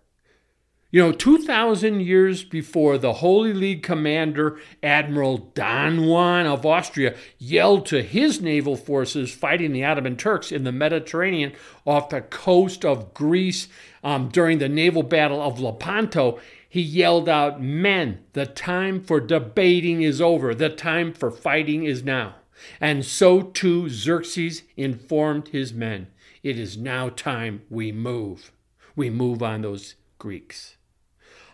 You 0.90 1.02
know, 1.02 1.12
2,000 1.12 2.00
years 2.00 2.44
before, 2.44 2.96
the 2.96 3.12
Holy 3.14 3.52
League 3.52 3.82
commander, 3.82 4.58
Admiral 4.82 5.36
Don 5.36 6.06
Juan 6.06 6.46
of 6.46 6.64
Austria, 6.64 7.14
yelled 7.36 7.84
to 7.86 8.02
his 8.02 8.40
naval 8.40 8.74
forces 8.74 9.30
fighting 9.30 9.72
the 9.72 9.84
Ottoman 9.84 10.16
Turks 10.16 10.50
in 10.50 10.64
the 10.64 10.72
Mediterranean 10.72 11.52
off 11.84 12.08
the 12.08 12.22
coast 12.22 12.86
of 12.86 13.12
Greece 13.12 13.68
um, 14.02 14.30
during 14.30 14.60
the 14.60 14.68
naval 14.70 15.02
battle 15.02 15.42
of 15.42 15.60
Lepanto. 15.60 16.40
He 16.66 16.80
yelled 16.80 17.28
out, 17.28 17.60
Men, 17.60 18.24
the 18.32 18.46
time 18.46 19.02
for 19.02 19.20
debating 19.20 20.00
is 20.00 20.22
over. 20.22 20.54
The 20.54 20.70
time 20.70 21.12
for 21.12 21.30
fighting 21.30 21.84
is 21.84 22.02
now. 22.02 22.36
And 22.80 23.04
so 23.04 23.42
too 23.42 23.90
Xerxes 23.90 24.62
informed 24.74 25.48
his 25.48 25.74
men. 25.74 26.06
It 26.42 26.58
is 26.58 26.78
now 26.78 27.10
time 27.10 27.60
we 27.68 27.92
move. 27.92 28.52
We 28.96 29.10
move 29.10 29.42
on 29.42 29.60
those 29.60 29.94
Greeks. 30.18 30.77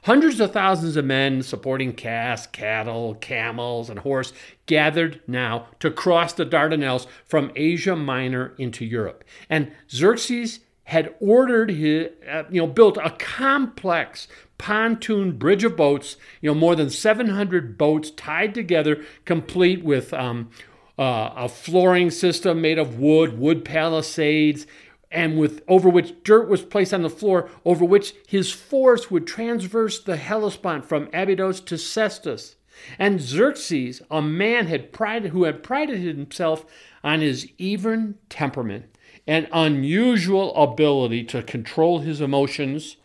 Hundreds 0.04 0.38
of 0.38 0.52
thousands 0.52 0.96
of 0.98 1.04
men 1.06 1.42
supporting 1.42 1.90
casks, 1.90 2.46
cattle, 2.48 3.14
camels, 3.14 3.88
and 3.88 4.00
horse 4.00 4.34
gathered 4.66 5.18
now 5.26 5.66
to 5.80 5.90
cross 5.90 6.34
the 6.34 6.44
Dardanelles 6.44 7.06
from 7.24 7.50
Asia 7.56 7.96
Minor 7.96 8.54
into 8.58 8.84
Europe. 8.84 9.24
And 9.48 9.72
Xerxes 9.90 10.60
had 10.84 11.14
ordered 11.20 11.70
his, 11.70 12.10
uh, 12.30 12.42
you 12.50 12.60
know, 12.60 12.66
built 12.66 12.98
a 12.98 13.16
complex 13.18 14.28
pontoon 14.58 15.38
bridge 15.38 15.64
of 15.64 15.74
boats, 15.74 16.18
you 16.42 16.50
know, 16.50 16.54
more 16.54 16.76
than 16.76 16.90
700 16.90 17.78
boats 17.78 18.10
tied 18.10 18.52
together, 18.52 19.02
complete 19.24 19.82
with 19.82 20.12
um, 20.12 20.50
uh, 20.98 21.30
a 21.34 21.48
flooring 21.48 22.10
system 22.10 22.60
made 22.60 22.78
of 22.78 22.98
wood, 22.98 23.38
wood 23.38 23.64
palisades, 23.64 24.66
and 25.14 25.38
with 25.38 25.62
over 25.68 25.88
which 25.88 26.22
dirt 26.24 26.48
was 26.48 26.62
placed 26.62 26.92
on 26.92 27.02
the 27.02 27.08
floor, 27.08 27.48
over 27.64 27.84
which 27.84 28.14
his 28.26 28.50
force 28.50 29.10
would 29.10 29.26
transverse 29.26 30.02
the 30.02 30.16
Hellespont 30.16 30.84
from 30.84 31.08
Abydos 31.14 31.60
to 31.60 31.78
Sestos. 31.78 32.56
And 32.98 33.20
Xerxes, 33.20 34.02
a 34.10 34.20
man 34.20 34.66
had 34.66 34.92
prided, 34.92 35.30
who 35.30 35.44
had 35.44 35.62
prided 35.62 36.00
himself 36.00 36.66
on 37.04 37.20
his 37.20 37.48
even 37.56 38.16
temperament 38.28 38.86
and 39.26 39.48
unusual 39.52 40.54
ability 40.56 41.24
to 41.24 41.42
control 41.42 42.00
his 42.00 42.20
emotions, 42.20 42.96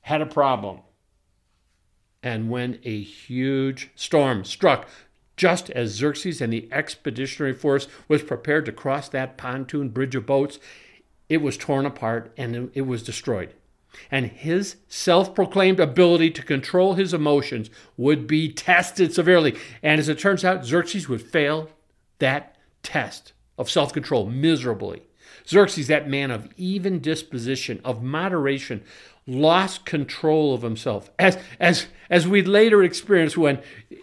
had 0.00 0.22
a 0.22 0.26
problem. 0.26 0.80
And 2.22 2.48
when 2.48 2.78
a 2.82 3.02
huge 3.02 3.90
storm 3.94 4.44
struck 4.44 4.88
just 5.36 5.68
as 5.70 5.90
Xerxes 5.90 6.40
and 6.40 6.52
the 6.52 6.68
expeditionary 6.72 7.52
force 7.52 7.88
was 8.08 8.22
prepared 8.22 8.64
to 8.66 8.72
cross 8.72 9.08
that 9.10 9.36
pontoon 9.36 9.90
bridge 9.90 10.14
of 10.14 10.26
boats, 10.26 10.58
it 11.34 11.42
was 11.42 11.56
torn 11.56 11.84
apart 11.84 12.32
and 12.36 12.70
it 12.72 12.82
was 12.82 13.02
destroyed. 13.02 13.52
And 14.10 14.26
his 14.26 14.76
self 14.88 15.34
proclaimed 15.34 15.80
ability 15.80 16.30
to 16.32 16.42
control 16.42 16.94
his 16.94 17.12
emotions 17.12 17.70
would 17.96 18.26
be 18.26 18.52
tested 18.52 19.12
severely. 19.12 19.56
And 19.82 19.98
as 20.00 20.08
it 20.08 20.18
turns 20.18 20.44
out, 20.44 20.64
Xerxes 20.64 21.08
would 21.08 21.22
fail 21.22 21.68
that 22.18 22.56
test 22.82 23.32
of 23.58 23.70
self 23.70 23.92
control 23.92 24.26
miserably. 24.26 25.02
Xerxes, 25.46 25.88
that 25.88 26.08
man 26.08 26.30
of 26.30 26.48
even 26.56 27.00
disposition, 27.00 27.80
of 27.84 28.02
moderation, 28.02 28.82
lost 29.26 29.84
control 29.84 30.54
of 30.54 30.62
himself. 30.62 31.10
As 31.18 31.38
as 31.58 31.86
as 32.10 32.28
we 32.28 32.42
later 32.42 32.82
experienced 32.82 33.36
when 33.36 33.60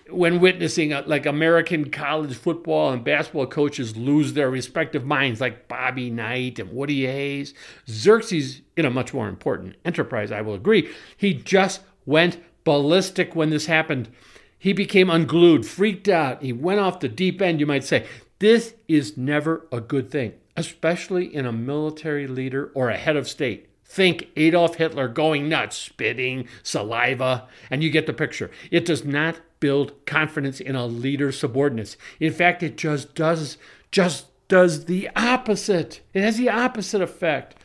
when 0.09 0.39
witnessing 0.39 0.93
uh, 0.93 1.03
like 1.05 1.25
American 1.25 1.89
college 1.89 2.35
football 2.35 2.91
and 2.91 3.03
basketball 3.03 3.47
coaches 3.47 3.95
lose 3.95 4.33
their 4.33 4.49
respective 4.49 5.05
minds, 5.05 5.39
like 5.39 5.67
Bobby 5.67 6.09
Knight 6.09 6.59
and 6.59 6.71
Woody 6.71 7.05
Hayes. 7.05 7.53
Xerxes, 7.87 8.61
in 8.75 8.85
a 8.85 8.89
much 8.89 9.13
more 9.13 9.29
important 9.29 9.75
enterprise, 9.85 10.31
I 10.31 10.41
will 10.41 10.55
agree, 10.55 10.89
he 11.15 11.33
just 11.33 11.81
went 12.05 12.43
ballistic 12.63 13.35
when 13.35 13.49
this 13.49 13.67
happened. 13.67 14.09
He 14.57 14.73
became 14.73 15.09
unglued, 15.09 15.65
freaked 15.65 16.07
out. 16.07 16.43
He 16.43 16.53
went 16.53 16.79
off 16.79 16.99
the 16.99 17.07
deep 17.07 17.41
end, 17.41 17.59
you 17.59 17.65
might 17.65 17.83
say. 17.83 18.05
This 18.37 18.75
is 18.87 19.17
never 19.17 19.67
a 19.71 19.81
good 19.81 20.11
thing, 20.11 20.33
especially 20.55 21.33
in 21.33 21.45
a 21.45 21.51
military 21.51 22.27
leader 22.27 22.71
or 22.75 22.89
a 22.89 22.97
head 22.97 23.15
of 23.15 23.27
state. 23.27 23.70
Think 23.91 24.29
Adolf 24.37 24.75
Hitler 24.75 25.09
going 25.09 25.49
nuts, 25.49 25.75
spitting, 25.75 26.47
saliva, 26.63 27.49
and 27.69 27.83
you 27.83 27.89
get 27.89 28.05
the 28.05 28.13
picture. 28.13 28.49
It 28.71 28.85
does 28.85 29.03
not 29.03 29.41
build 29.59 30.05
confidence 30.05 30.61
in 30.61 30.77
a 30.77 30.85
leader's 30.85 31.37
subordinates. 31.37 31.97
In 32.17 32.31
fact, 32.31 32.63
it 32.63 32.77
just 32.77 33.15
does 33.15 33.57
just 33.91 34.27
does 34.47 34.85
the 34.85 35.09
opposite. 35.13 35.99
It 36.13 36.23
has 36.23 36.37
the 36.37 36.47
opposite 36.47 37.01
effect. 37.01 37.55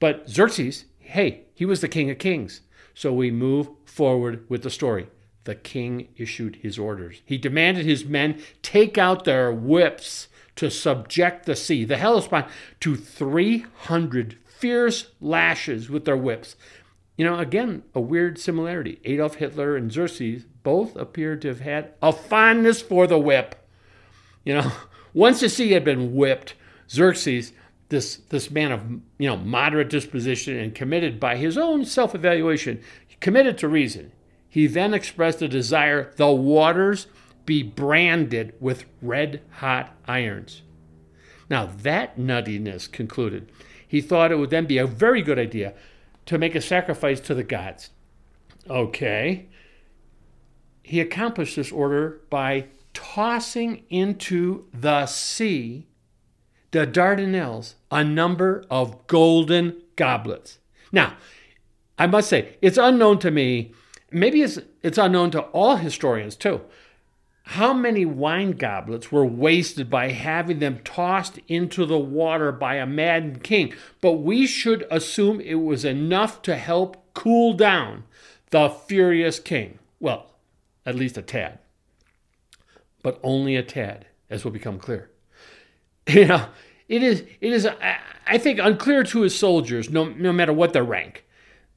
But 0.00 0.30
Xerxes, 0.30 0.86
hey, 0.98 1.42
he 1.52 1.66
was 1.66 1.82
the 1.82 1.88
king 1.88 2.08
of 2.08 2.16
kings. 2.16 2.62
So 2.94 3.12
we 3.12 3.30
move 3.30 3.68
forward 3.84 4.48
with 4.48 4.62
the 4.62 4.70
story. 4.70 5.08
The 5.44 5.56
king 5.56 6.08
issued 6.16 6.56
his 6.56 6.78
orders. 6.78 7.20
He 7.26 7.36
demanded 7.36 7.84
his 7.84 8.06
men 8.06 8.40
take 8.62 8.96
out 8.96 9.24
their 9.24 9.52
whips 9.52 10.28
to 10.54 10.70
subject 10.70 11.44
the 11.44 11.54
sea, 11.54 11.84
the 11.84 11.98
Hellespont, 11.98 12.46
to 12.80 12.96
300 12.96 14.38
fierce 14.58 15.10
lashes 15.20 15.90
with 15.90 16.04
their 16.04 16.16
whips. 16.16 16.56
You 17.16 17.24
know, 17.24 17.38
again, 17.38 17.82
a 17.94 18.00
weird 18.00 18.38
similarity. 18.38 19.00
Adolf 19.04 19.36
Hitler 19.36 19.76
and 19.76 19.90
Xerxes 19.90 20.44
both 20.62 20.96
appear 20.96 21.36
to 21.36 21.48
have 21.48 21.60
had 21.60 21.94
a 22.02 22.12
fondness 22.12 22.82
for 22.82 23.06
the 23.06 23.18
whip. 23.18 23.54
You 24.44 24.54
know, 24.54 24.72
once 25.14 25.40
the 25.40 25.48
sea 25.48 25.72
had 25.72 25.84
been 25.84 26.14
whipped, 26.14 26.54
Xerxes, 26.90 27.52
this, 27.88 28.16
this 28.28 28.50
man 28.50 28.72
of 28.72 28.82
you 29.18 29.28
know 29.28 29.36
moderate 29.36 29.88
disposition 29.88 30.58
and 30.58 30.74
committed 30.74 31.20
by 31.20 31.36
his 31.36 31.56
own 31.56 31.84
self-evaluation, 31.84 32.82
committed 33.20 33.58
to 33.58 33.68
reason. 33.68 34.12
He 34.48 34.66
then 34.66 34.94
expressed 34.94 35.42
a 35.42 35.48
desire 35.48 36.12
the 36.16 36.30
waters 36.30 37.06
be 37.44 37.62
branded 37.62 38.54
with 38.58 38.86
red 39.00 39.42
hot 39.50 39.94
irons. 40.06 40.62
Now 41.48 41.66
that 41.82 42.18
nuttiness 42.18 42.90
concluded 42.90 43.50
he 43.86 44.00
thought 44.00 44.32
it 44.32 44.38
would 44.38 44.50
then 44.50 44.66
be 44.66 44.78
a 44.78 44.86
very 44.86 45.22
good 45.22 45.38
idea 45.38 45.74
to 46.26 46.38
make 46.38 46.54
a 46.54 46.60
sacrifice 46.60 47.20
to 47.20 47.34
the 47.34 47.44
gods. 47.44 47.90
Okay. 48.68 49.46
He 50.82 51.00
accomplished 51.00 51.56
this 51.56 51.72
order 51.72 52.20
by 52.30 52.66
tossing 52.92 53.84
into 53.90 54.66
the 54.72 55.06
sea, 55.06 55.86
the 56.70 56.86
Dardanelles, 56.86 57.74
a 57.90 58.02
number 58.02 58.64
of 58.70 59.06
golden 59.06 59.82
goblets. 59.96 60.58
Now, 60.92 61.16
I 61.98 62.06
must 62.06 62.28
say, 62.28 62.56
it's 62.62 62.78
unknown 62.78 63.18
to 63.20 63.30
me, 63.30 63.72
maybe 64.10 64.42
it's, 64.42 64.58
it's 64.82 64.98
unknown 64.98 65.30
to 65.32 65.42
all 65.42 65.76
historians 65.76 66.36
too. 66.36 66.60
How 67.50 67.72
many 67.72 68.04
wine 68.04 68.52
goblets 68.52 69.12
were 69.12 69.24
wasted 69.24 69.88
by 69.88 70.08
having 70.08 70.58
them 70.58 70.80
tossed 70.82 71.38
into 71.46 71.86
the 71.86 71.98
water 71.98 72.50
by 72.50 72.74
a 72.74 72.86
maddened 72.86 73.44
king? 73.44 73.72
But 74.00 74.14
we 74.14 74.48
should 74.48 74.84
assume 74.90 75.40
it 75.40 75.54
was 75.54 75.84
enough 75.84 76.42
to 76.42 76.56
help 76.56 77.14
cool 77.14 77.52
down 77.52 78.02
the 78.50 78.68
furious 78.68 79.38
king. 79.38 79.78
Well, 80.00 80.26
at 80.84 80.96
least 80.96 81.16
a 81.16 81.22
tad. 81.22 81.60
But 83.02 83.20
only 83.22 83.54
a 83.54 83.62
tad, 83.62 84.06
as 84.28 84.44
will 84.44 84.52
become 84.52 84.78
clear. 84.78 85.10
You 86.08 86.26
know, 86.26 86.46
it 86.88 87.02
is, 87.02 87.24
it 87.40 87.52
is 87.52 87.66
I 88.26 88.38
think, 88.38 88.60
unclear 88.60 89.02
to 89.04 89.22
his 89.22 89.36
soldiers, 89.36 89.90
no, 89.90 90.04
no 90.04 90.32
matter 90.32 90.52
what 90.52 90.72
their 90.72 90.84
rank, 90.84 91.25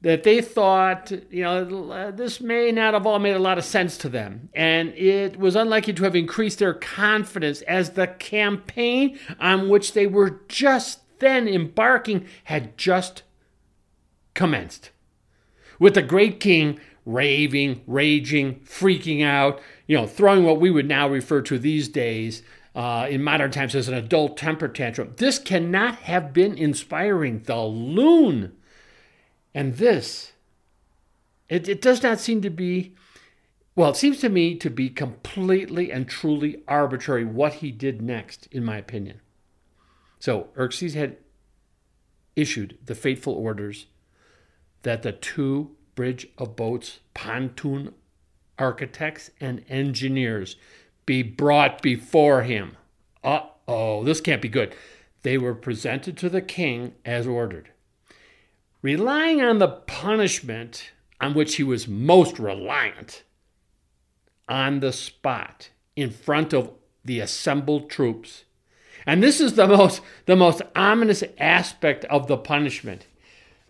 that 0.02 0.22
they 0.22 0.40
thought, 0.40 1.10
you 1.30 1.42
know, 1.42 2.10
this 2.10 2.40
may 2.40 2.72
not 2.72 2.94
have 2.94 3.06
all 3.06 3.18
made 3.18 3.36
a 3.36 3.38
lot 3.38 3.58
of 3.58 3.64
sense 3.64 3.98
to 3.98 4.08
them. 4.08 4.48
And 4.54 4.94
it 4.94 5.38
was 5.38 5.56
unlikely 5.56 5.92
to 5.94 6.04
have 6.04 6.16
increased 6.16 6.58
their 6.58 6.74
confidence 6.74 7.60
as 7.62 7.90
the 7.90 8.06
campaign 8.06 9.18
on 9.38 9.68
which 9.68 9.92
they 9.92 10.06
were 10.06 10.40
just 10.48 11.00
then 11.18 11.46
embarking 11.46 12.26
had 12.44 12.78
just 12.78 13.22
commenced. 14.34 14.90
With 15.78 15.94
the 15.94 16.02
great 16.02 16.40
king 16.40 16.80
raving, 17.06 17.82
raging, 17.86 18.60
freaking 18.60 19.24
out, 19.24 19.60
you 19.86 19.96
know, 19.96 20.06
throwing 20.06 20.44
what 20.44 20.60
we 20.60 20.70
would 20.70 20.86
now 20.86 21.08
refer 21.08 21.40
to 21.42 21.58
these 21.58 21.88
days 21.88 22.42
uh, 22.74 23.06
in 23.10 23.22
modern 23.22 23.50
times 23.50 23.74
as 23.74 23.88
an 23.88 23.94
adult 23.94 24.36
temper 24.36 24.68
tantrum. 24.68 25.12
This 25.16 25.38
cannot 25.38 25.96
have 25.96 26.32
been 26.32 26.56
inspiring. 26.56 27.42
The 27.42 27.62
loon 27.62 28.52
and 29.54 29.76
this, 29.76 30.32
it, 31.48 31.68
it 31.68 31.82
does 31.82 32.02
not 32.02 32.20
seem 32.20 32.40
to 32.42 32.50
be, 32.50 32.94
well, 33.74 33.90
it 33.90 33.96
seems 33.96 34.20
to 34.20 34.28
me 34.28 34.54
to 34.56 34.70
be 34.70 34.88
completely 34.88 35.90
and 35.90 36.08
truly 36.08 36.62
arbitrary 36.68 37.24
what 37.24 37.54
he 37.54 37.70
did 37.70 38.00
next, 38.00 38.46
in 38.52 38.64
my 38.64 38.76
opinion. 38.76 39.20
So 40.18 40.48
Xerxes 40.54 40.94
had 40.94 41.16
issued 42.36 42.78
the 42.84 42.94
fateful 42.94 43.34
orders 43.34 43.86
that 44.82 45.02
the 45.02 45.12
two 45.12 45.76
bridge 45.94 46.28
of 46.38 46.56
boats 46.56 47.00
pontoon 47.14 47.94
architects 48.58 49.30
and 49.40 49.64
engineers 49.68 50.56
be 51.06 51.22
brought 51.22 51.82
before 51.82 52.42
him. 52.42 52.76
Uh 53.24 53.40
oh, 53.66 54.04
this 54.04 54.20
can't 54.20 54.42
be 54.42 54.48
good. 54.48 54.74
They 55.22 55.36
were 55.36 55.54
presented 55.54 56.16
to 56.18 56.28
the 56.28 56.40
king 56.40 56.94
as 57.04 57.26
ordered. 57.26 57.70
Relying 58.82 59.42
on 59.42 59.58
the 59.58 59.68
punishment 59.68 60.92
on 61.20 61.34
which 61.34 61.56
he 61.56 61.62
was 61.62 61.86
most 61.86 62.38
reliant, 62.38 63.24
on 64.48 64.80
the 64.80 64.92
spot, 64.92 65.68
in 65.96 66.10
front 66.10 66.54
of 66.54 66.72
the 67.04 67.20
assembled 67.20 67.90
troops. 67.90 68.44
And 69.06 69.22
this 69.22 69.40
is 69.40 69.54
the 69.54 69.66
most, 69.66 70.00
the 70.26 70.36
most 70.36 70.62
ominous 70.74 71.22
aspect 71.38 72.04
of 72.06 72.26
the 72.26 72.38
punishment. 72.38 73.06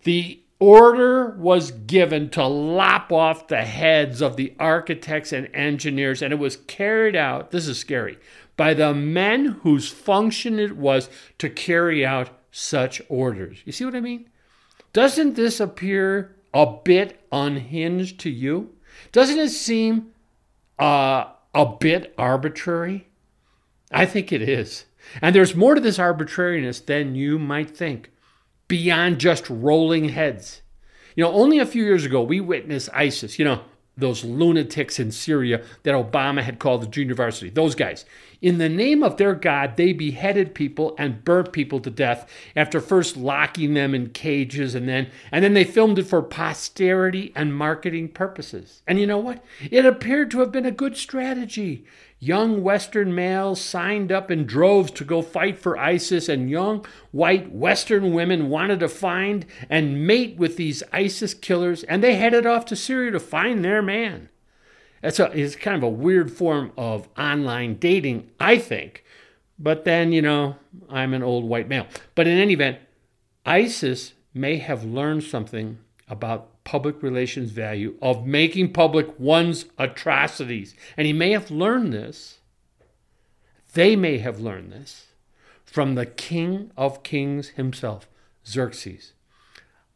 The 0.05 0.41
order 0.61 1.31
was 1.31 1.73
given 1.73 2.31
to 2.31 2.47
lop 2.47 3.11
off 3.13 3.49
the 3.49 3.63
heads 3.63 4.21
of 4.21 4.37
the 4.37 4.55
architects 4.61 5.33
and 5.33 5.49
engineers, 5.55 6.23
and 6.23 6.33
it 6.33 6.39
was 6.39 6.57
carried 6.57 7.17
out, 7.17 7.51
this 7.51 7.67
is 7.67 7.79
scary, 7.79 8.19
by 8.57 8.75
the 8.75 8.95
men 8.95 9.59
whose 9.63 9.89
function 9.89 10.61
it 10.61 10.77
was 10.77 11.11
to 11.39 11.51
carry 11.51 12.07
out 12.07 12.31
such 12.53 13.03
orders. 13.09 13.59
You 13.65 13.73
see 13.73 13.85
what 13.85 13.97
I 13.97 14.01
mean? 14.01 14.30
Doesn't 14.93 15.35
this 15.35 15.61
appear 15.61 16.37
a 16.53 16.67
bit 16.85 17.21
unhinged 17.31 18.19
to 18.21 18.31
you? 18.31 18.75
Doesn't 19.13 19.39
it 19.39 19.51
seem 19.51 20.13
uh, 20.79 21.27
a 21.55 21.67
bit 21.67 22.15
arbitrary? 22.19 23.09
I 23.93 24.07
think 24.07 24.33
it 24.33 24.43
is. 24.43 24.87
And 25.23 25.35
there's 25.35 25.55
more 25.55 25.75
to 25.75 25.81
this 25.81 25.99
arbitrariness 25.99 26.81
than 26.81 27.15
you 27.15 27.39
might 27.39 27.71
think 27.71 28.11
beyond 28.69 29.19
just 29.19 29.49
rolling 29.51 30.11
heads. 30.11 30.63
You 31.17 31.25
know, 31.25 31.33
only 31.33 31.59
a 31.59 31.67
few 31.67 31.85
years 31.85 32.05
ago, 32.05 32.23
we 32.23 32.41
witnessed 32.41 32.89
ISIS, 32.93 33.39
you 33.39 33.45
know, 33.45 33.63
those 34.01 34.25
lunatics 34.25 34.99
in 34.99 35.11
Syria 35.11 35.63
that 35.83 35.95
Obama 35.95 36.43
had 36.43 36.59
called 36.59 36.83
the 36.83 36.87
junior 36.87 37.15
varsity, 37.15 37.51
those 37.51 37.75
guys. 37.75 38.05
In 38.43 38.57
the 38.57 38.71
name 38.71 39.03
of 39.03 39.19
their 39.19 39.35
God, 39.35 39.77
they 39.77 39.93
beheaded 39.93 40.55
people 40.55 40.95
and 40.99 41.25
burnt 41.25 41.53
people 41.53 41.79
to 41.81 41.91
death 41.91 42.29
after 42.57 42.81
first 42.81 43.17
locking 43.17 43.75
them 43.75 43.95
in 43.95 44.11
cages 44.11 44.75
and 44.75 44.89
then 44.89 45.11
and 45.31 45.45
then 45.45 45.53
they 45.53 45.65
filmed 45.65 45.99
it 45.99 46.07
for 46.07 46.23
posterity 46.23 47.33
and 47.37 47.55
marketing 47.55 48.09
purposes. 48.09 48.83
And 48.87 48.99
you 48.99 49.07
know 49.07 49.19
what? 49.19 49.45
It 49.71 49.85
appeared 49.85 50.31
to 50.31 50.41
have 50.41 50.53
been 50.53 50.67
a 50.67 50.71
good 50.71 50.97
strategy. 50.97 51.85
Young 52.23 52.63
Western 52.63 53.15
males 53.15 53.63
signed 53.63 54.13
up 54.13 54.31
in 54.31 54.45
droves 54.45 54.91
to 54.91 55.05
go 55.05 55.23
fight 55.23 55.59
for 55.59 55.79
ISIS, 55.79 56.29
and 56.29 56.51
young 56.51 56.85
white 57.13 57.51
Western 57.51 58.13
women 58.13 58.51
wanted 58.51 58.79
to 58.81 58.89
find 58.91 59.47
and 59.71 60.07
mate 60.07 60.37
with 60.37 60.59
these 60.59 60.83
ISIS 60.93 61.33
killers, 61.33 61.83
and 61.85 62.05
they 62.05 62.17
headed 62.17 62.45
off 62.45 62.67
to 62.67 62.77
Syria 62.77 63.11
to 63.13 63.21
find 63.21 63.65
their 63.65 63.81
man. 63.81 64.29
That's 65.01 65.19
a, 65.19 65.31
it's 65.33 65.57
kind 65.57 65.79
of 65.79 65.83
a 65.83 65.89
weird 65.89 66.31
form 66.31 66.73
of 66.77 67.09
online 67.17 67.77
dating, 67.77 68.29
I 68.39 68.59
think. 68.59 69.03
But 69.59 69.85
then, 69.85 70.13
you 70.13 70.21
know, 70.21 70.57
I'm 70.91 71.15
an 71.15 71.23
old 71.23 71.45
white 71.45 71.69
male. 71.69 71.87
But 72.15 72.27
in 72.27 72.37
any 72.37 72.53
event, 72.53 72.81
ISIS 73.47 74.13
may 74.35 74.59
have 74.59 74.85
learned 74.85 75.25
something 75.25 75.79
about 76.07 76.60
public 76.71 77.03
relations 77.03 77.51
value 77.51 77.97
of 78.01 78.25
making 78.25 78.73
public 78.73 79.19
one's 79.19 79.65
atrocities. 79.77 80.73
And 80.97 81.05
he 81.05 81.13
may 81.13 81.33
have 81.33 81.51
learned 81.51 81.93
this, 81.93 82.39
they 83.75 83.97
may 83.97 84.19
have 84.19 84.39
learned 84.39 84.71
this 84.71 85.07
from 85.65 85.97
the 85.97 86.07
King 86.07 86.71
of 86.77 87.03
Kings 87.03 87.49
himself, 87.49 88.09
Xerxes. 88.47 89.15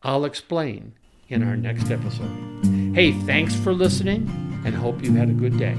I'll 0.03 0.25
explain 0.25 0.95
in 1.29 1.45
our 1.45 1.57
next 1.57 1.93
episode. 1.93 2.65
Hey, 2.93 3.13
thanks 3.13 3.55
for 3.55 3.73
listening 3.73 4.29
and 4.65 4.75
hope 4.75 5.01
you 5.05 5.13
had 5.15 5.29
a 5.29 5.33
good 5.33 5.57
day. 5.57 5.75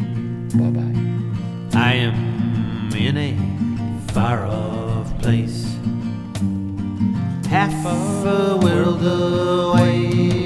Bye 0.55 0.69
bye. 0.69 1.77
I 1.77 1.93
am 1.95 2.89
in 2.95 3.17
a 3.17 4.11
far 4.13 4.45
off 4.45 5.21
place, 5.21 5.75
half 7.49 7.85
of 7.85 8.25
a 8.25 8.57
world 8.65 9.05
away. 9.05 10.44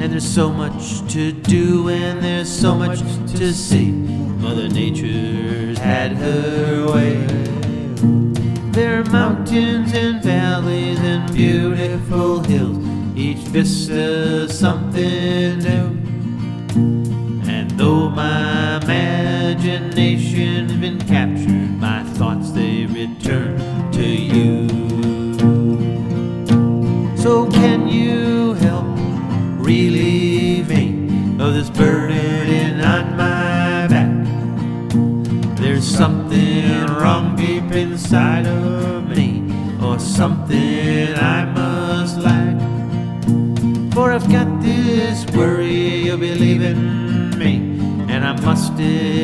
And 0.00 0.12
there's 0.12 0.32
so 0.32 0.50
much 0.50 1.02
to 1.12 1.32
do, 1.32 1.88
and 1.88 2.22
there's 2.22 2.48
so 2.48 2.74
much 2.74 3.00
to 3.36 3.52
see. 3.52 3.90
Mother 3.90 4.68
Nature's 4.68 5.78
had 5.78 6.12
her 6.12 6.86
way. 6.92 7.26
There 8.70 9.00
are 9.00 9.04
mountains 9.10 9.92
and 9.94 10.22
valleys 10.22 11.00
and 11.00 11.32
beautiful 11.34 12.40
hills, 12.44 12.78
each 13.16 13.38
vista 13.48 14.48
something 14.48 15.58
new. 15.58 15.98
And 17.50 17.70
though 17.72 18.08
my 18.08 18.76
imagination's 18.76 20.74
been 20.74 21.00
captured, 21.00 21.80
my 21.80 22.04
thoughts 22.14 22.52
they 22.52 22.86
return 22.86 23.90
to 23.90 24.06
you. 24.06 24.68
So 27.16 27.50
can 27.50 27.77
and 48.80 49.17